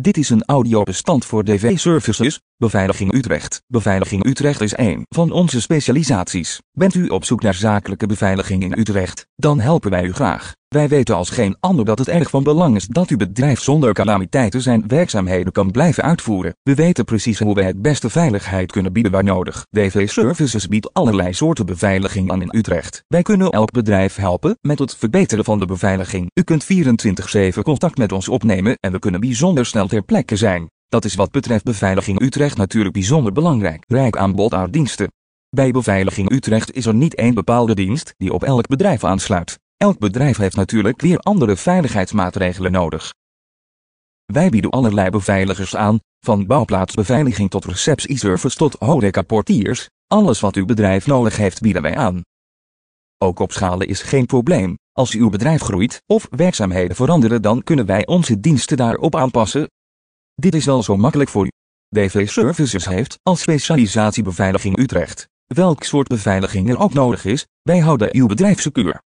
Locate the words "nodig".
19.24-19.66, 42.72-43.14, 51.06-51.36, 66.92-67.24